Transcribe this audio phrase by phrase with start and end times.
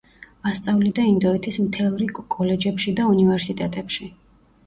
[0.51, 4.09] ასწავლიდა ინდოეთის მთელ რიგ კოლეჯებში და უნივერსიტეტებში.